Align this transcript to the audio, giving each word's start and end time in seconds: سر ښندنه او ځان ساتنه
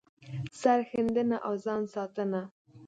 سر 0.61 0.79
ښندنه 0.91 1.37
او 1.47 1.53
ځان 1.65 1.81
ساتنه 1.93 2.41